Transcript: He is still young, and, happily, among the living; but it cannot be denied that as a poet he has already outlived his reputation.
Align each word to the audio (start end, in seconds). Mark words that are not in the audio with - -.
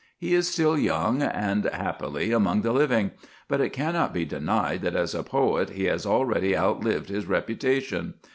He 0.17 0.33
is 0.33 0.49
still 0.49 0.79
young, 0.79 1.21
and, 1.21 1.65
happily, 1.65 2.31
among 2.31 2.63
the 2.63 2.71
living; 2.73 3.11
but 3.47 3.61
it 3.61 3.69
cannot 3.69 4.15
be 4.15 4.25
denied 4.25 4.81
that 4.81 4.95
as 4.95 5.13
a 5.13 5.21
poet 5.21 5.69
he 5.69 5.83
has 5.83 6.07
already 6.07 6.57
outlived 6.57 7.09
his 7.09 7.27
reputation. 7.27 8.15